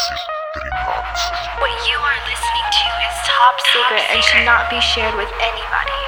[0.00, 6.00] What you are listening to is top secret and should not be shared with anybody.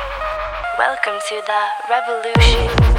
[0.78, 2.91] Welcome to the revolution.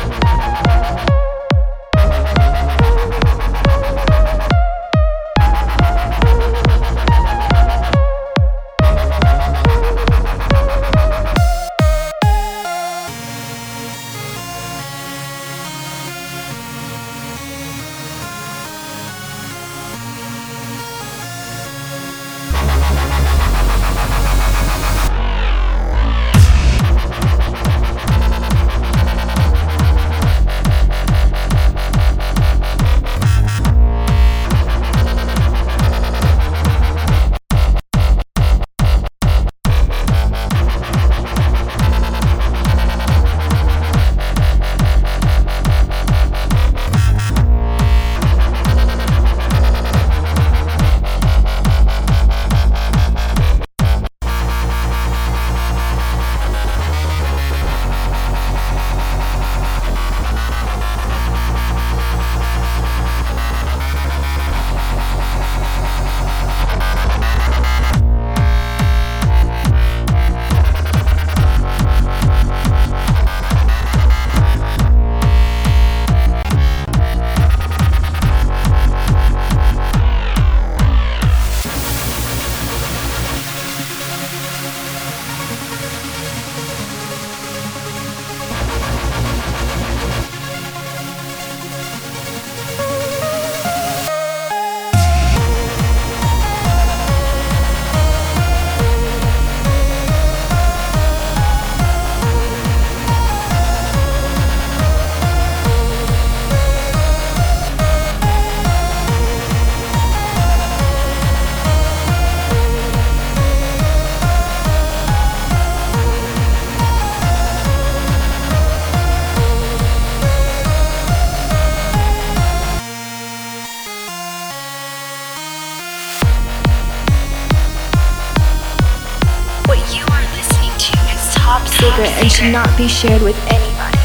[131.53, 133.99] Top secret and should not be shared with anybody.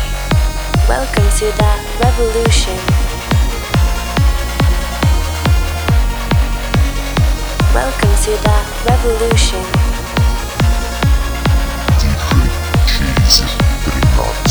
[0.87, 1.73] Welcome to the
[2.05, 2.77] revolution.
[7.73, 8.57] Welcome to the
[8.91, 9.65] revolution.
[11.97, 12.21] DJ
[12.87, 13.47] Cheesy
[13.87, 14.48] Renato.